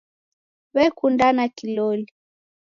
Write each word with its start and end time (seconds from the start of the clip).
W'ekundana 0.73 1.43
kiloli 1.55 2.05